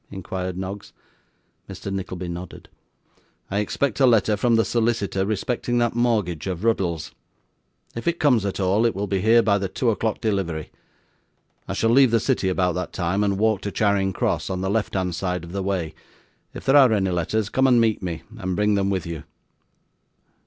inquired 0.09 0.57
Noggs. 0.57 0.93
Mr. 1.69 1.93
Nickleby 1.93 2.27
nodded. 2.27 2.69
'I 3.51 3.59
expect 3.59 3.99
a 3.99 4.07
letter 4.07 4.35
from 4.35 4.55
the 4.55 4.65
solicitor 4.65 5.27
respecting 5.27 5.77
that 5.77 5.93
mortgage 5.93 6.47
of 6.47 6.63
Ruddle's. 6.63 7.13
If 7.95 8.07
it 8.07 8.19
comes 8.19 8.43
at 8.43 8.59
all, 8.59 8.87
it 8.87 8.95
will 8.95 9.05
be 9.05 9.21
here 9.21 9.43
by 9.43 9.59
the 9.59 9.67
two 9.69 9.91
o'clock 9.91 10.19
delivery. 10.19 10.71
I 11.67 11.73
shall 11.73 11.91
leave 11.91 12.09
the 12.09 12.19
city 12.19 12.49
about 12.49 12.73
that 12.73 12.93
time 12.93 13.23
and 13.23 13.37
walk 13.37 13.61
to 13.61 13.71
Charing 13.71 14.11
Cross 14.11 14.49
on 14.49 14.61
the 14.61 14.71
left 14.71 14.95
hand 14.95 15.13
side 15.13 15.43
of 15.43 15.51
the 15.51 15.61
way; 15.61 15.93
if 16.51 16.65
there 16.65 16.77
are 16.77 16.91
any 16.91 17.11
letters, 17.11 17.49
come 17.49 17.67
and 17.67 17.79
meet 17.79 18.01
me, 18.01 18.23
and 18.39 18.55
bring 18.55 18.73
them 18.73 18.89
with 18.89 19.05
you. 19.05 19.23